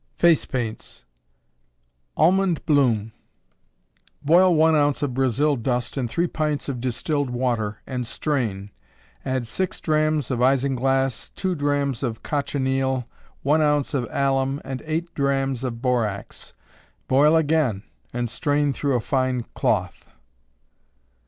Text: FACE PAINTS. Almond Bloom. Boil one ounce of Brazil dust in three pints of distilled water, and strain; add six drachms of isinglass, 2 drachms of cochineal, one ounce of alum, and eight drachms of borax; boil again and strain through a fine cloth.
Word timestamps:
FACE 0.17 0.45
PAINTS. 0.47 1.05
Almond 2.17 2.65
Bloom. 2.65 3.11
Boil 4.23 4.55
one 4.55 4.75
ounce 4.75 5.03
of 5.03 5.13
Brazil 5.13 5.55
dust 5.55 5.95
in 5.95 6.07
three 6.07 6.25
pints 6.25 6.67
of 6.67 6.81
distilled 6.81 7.29
water, 7.29 7.77
and 7.85 8.07
strain; 8.07 8.71
add 9.23 9.45
six 9.45 9.79
drachms 9.79 10.31
of 10.31 10.39
isinglass, 10.39 11.29
2 11.35 11.53
drachms 11.53 12.01
of 12.01 12.23
cochineal, 12.23 13.07
one 13.43 13.61
ounce 13.61 13.93
of 13.93 14.07
alum, 14.09 14.59
and 14.65 14.81
eight 14.87 15.13
drachms 15.13 15.63
of 15.63 15.83
borax; 15.83 16.53
boil 17.07 17.35
again 17.35 17.83
and 18.11 18.27
strain 18.27 18.73
through 18.73 18.95
a 18.95 18.99
fine 18.99 19.43
cloth. 19.53 20.07